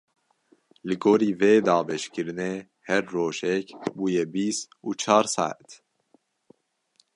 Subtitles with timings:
[0.87, 2.53] Li gorî vê dabeşkirinê,
[2.87, 5.69] her rojek bûye bîst û çar saet.